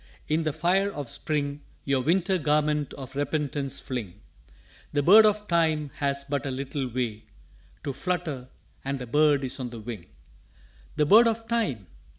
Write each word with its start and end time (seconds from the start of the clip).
"In 0.27 0.41
the 0.41 0.51
fire 0.51 0.91
of 0.91 1.11
Spring 1.11 1.61
Your 1.85 2.01
Winter 2.01 2.39
garment 2.39 2.91
of 2.95 3.15
Repentance 3.15 3.79
fling. 3.79 4.19
The 4.93 5.03
Bird 5.03 5.27
of 5.27 5.45
Time 5.47 5.91
has 5.97 6.23
but 6.23 6.47
a 6.47 6.49
little 6.49 6.87
way 6.87 7.25
To 7.83 7.93
flutter 7.93 8.47
and 8.83 8.97
the 8.97 9.05
Bird 9.05 9.43
is 9.43 9.59
on 9.59 9.69
the 9.69 9.79
Wing._" 9.79 10.07
"The 10.95 11.05
Bird 11.05 11.27
of 11.27 11.47
Time?" 11.47 11.85